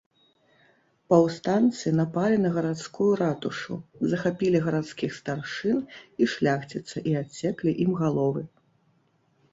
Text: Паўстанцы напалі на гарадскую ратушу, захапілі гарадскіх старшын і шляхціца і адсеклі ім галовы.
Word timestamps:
Паўстанцы 1.13 1.91
напалі 1.99 2.37
на 2.45 2.49
гарадскую 2.55 3.11
ратушу, 3.21 3.77
захапілі 4.13 4.63
гарадскіх 4.69 5.11
старшын 5.21 5.77
і 6.25 6.29
шляхціца 6.37 6.95
і 7.13 7.15
адсеклі 7.21 7.71
ім 7.85 7.91
галовы. 8.05 8.41